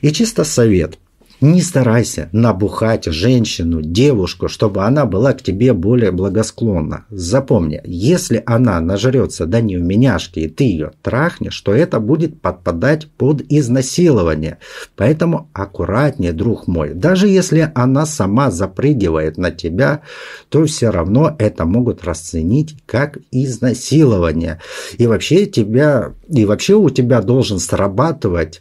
И 0.00 0.10
чисто 0.12 0.44
совет– 0.44 0.98
не 1.40 1.62
старайся 1.62 2.28
набухать 2.32 3.04
женщину, 3.04 3.80
девушку, 3.80 4.48
чтобы 4.48 4.84
она 4.84 5.06
была 5.06 5.32
к 5.32 5.42
тебе 5.42 5.72
более 5.72 6.10
благосклонна. 6.10 7.06
Запомни, 7.10 7.80
если 7.84 8.42
она 8.44 8.80
нажрется 8.80 9.46
до 9.46 9.60
невменяшки, 9.60 10.40
и 10.40 10.48
ты 10.48 10.64
ее 10.64 10.92
трахнешь, 11.02 11.60
то 11.60 11.72
это 11.72 12.00
будет 12.00 12.40
подпадать 12.40 13.06
под 13.06 13.42
изнасилование. 13.48 14.58
Поэтому 14.96 15.48
аккуратнее, 15.52 16.32
друг 16.32 16.66
мой. 16.66 16.94
Даже 16.94 17.28
если 17.28 17.70
она 17.74 18.04
сама 18.06 18.50
запрыгивает 18.50 19.38
на 19.38 19.50
тебя, 19.50 20.00
то 20.48 20.64
все 20.64 20.90
равно 20.90 21.36
это 21.38 21.64
могут 21.64 22.04
расценить 22.04 22.76
как 22.86 23.18
изнасилование. 23.30 24.60
И 24.96 25.06
вообще 25.06 25.46
тебя, 25.46 26.14
и 26.28 26.44
вообще 26.44 26.74
у 26.74 26.90
тебя 26.90 27.20
должен 27.22 27.58
срабатывать 27.58 28.60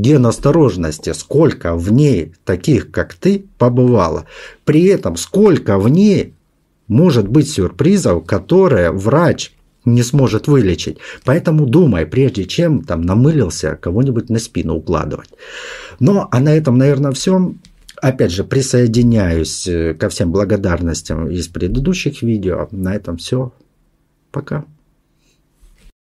ген 0.00 0.26
осторожности, 0.26 1.12
сколько 1.12 1.76
в 1.76 1.92
ней 1.92 2.34
таких, 2.44 2.90
как 2.90 3.14
ты, 3.14 3.46
побывало. 3.58 4.26
При 4.64 4.84
этом 4.86 5.16
сколько 5.16 5.78
в 5.78 5.88
ней 5.88 6.34
может 6.88 7.28
быть 7.28 7.50
сюрпризов, 7.50 8.24
которые 8.24 8.90
врач 8.90 9.52
не 9.84 10.02
сможет 10.02 10.48
вылечить. 10.48 10.98
Поэтому 11.24 11.66
думай, 11.66 12.06
прежде 12.06 12.44
чем 12.44 12.82
там 12.82 13.02
намылился 13.02 13.78
кого-нибудь 13.80 14.30
на 14.30 14.38
спину 14.38 14.74
укладывать. 14.74 15.28
Ну, 16.00 16.26
а 16.30 16.40
на 16.40 16.54
этом, 16.54 16.78
наверное, 16.78 17.12
все. 17.12 17.54
Опять 17.96 18.32
же, 18.32 18.44
присоединяюсь 18.44 19.66
э, 19.68 19.94
ко 19.94 20.08
всем 20.08 20.32
благодарностям 20.32 21.30
из 21.30 21.48
предыдущих 21.48 22.22
видео. 22.22 22.68
На 22.70 22.96
этом 22.96 23.18
все. 23.18 23.52
Пока. 24.32 24.64